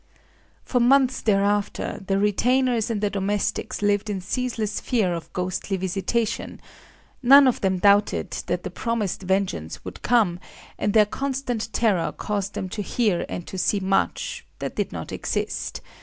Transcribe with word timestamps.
For 0.63 0.79
months 0.79 1.21
thereafter, 1.21 2.03
the 2.07 2.17
retainers 2.17 2.89
and 2.89 3.01
the 3.01 3.11
domestics 3.11 3.83
lived 3.83 4.09
in 4.09 4.19
ceaseless 4.19 4.79
fear 4.81 5.13
of 5.13 5.31
ghostly 5.31 5.77
visitation. 5.77 6.59
None 7.21 7.47
of 7.47 7.61
them 7.61 7.77
doubted 7.77 8.31
that 8.47 8.63
the 8.63 8.71
promised 8.71 9.21
vengeance 9.21 9.85
would 9.85 10.01
come; 10.01 10.39
and 10.79 10.93
their 10.95 11.05
constant 11.05 11.71
terror 11.71 12.11
caused 12.11 12.55
them 12.55 12.67
to 12.69 12.81
hear 12.81 13.27
and 13.29 13.45
to 13.45 13.59
see 13.59 13.79
much 13.79 14.43
that 14.57 14.75
did 14.75 14.91
not 14.91 15.11
exist. 15.11 15.81